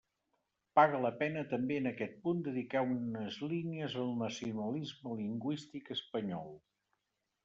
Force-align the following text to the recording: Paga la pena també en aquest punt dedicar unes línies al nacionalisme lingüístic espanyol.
Paga 0.77 0.99
la 1.01 1.09
pena 1.17 1.41
també 1.49 1.75
en 1.81 1.89
aquest 1.91 2.15
punt 2.23 2.39
dedicar 2.47 2.81
unes 2.93 3.37
línies 3.51 3.97
al 4.05 4.09
nacionalisme 4.21 5.19
lingüístic 5.21 5.93
espanyol. 5.97 6.49